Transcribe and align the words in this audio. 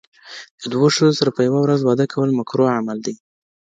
د 0.61 0.61
دوو 0.73 0.87
ښځو 0.95 1.17
سره 1.19 1.29
په 1.35 1.41
يوه 1.47 1.59
ورځ 1.61 1.79
واده 1.83 2.05
کول 2.13 2.29
مکروه 2.39 2.69
عمل 2.77 2.97
دی. 3.07 3.15